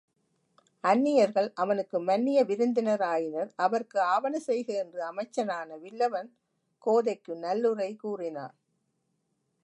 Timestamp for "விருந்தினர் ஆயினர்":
2.43-3.51